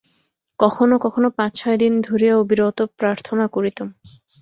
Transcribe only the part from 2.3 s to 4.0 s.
অবিরত প্রার্থনা করিতাম।